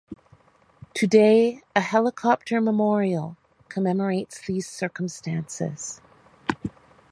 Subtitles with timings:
[0.95, 3.37] Today, a "helicopter memorial"
[3.69, 6.01] commemorates these circumstances.